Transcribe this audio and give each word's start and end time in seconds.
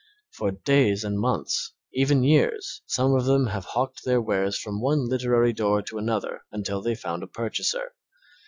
For 0.31 0.49
days 0.49 1.03
and 1.03 1.19
months, 1.19 1.73
and 1.93 2.01
even 2.01 2.23
years, 2.23 2.81
some 2.87 3.13
of 3.13 3.25
them 3.25 3.45
have 3.45 3.65
hawked 3.65 4.03
their 4.03 4.19
wares 4.19 4.57
from 4.57 4.81
one 4.81 5.07
literary 5.07 5.53
door 5.53 5.83
to 5.83 5.99
another 5.99 6.41
until 6.51 6.81
they 6.81 6.95
found 6.95 7.21
a 7.21 7.27
purchaser. 7.27 7.93